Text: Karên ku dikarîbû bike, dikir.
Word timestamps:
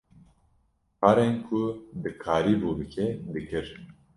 Karên 0.99 1.35
ku 1.45 1.59
dikarîbû 2.01 2.69
bike, 2.79 3.07
dikir. 3.33 3.65